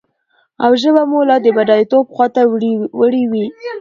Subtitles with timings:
[0.63, 2.41] او ژبه به مو لا د بډايتوب خواته
[3.01, 3.45] وړي وي.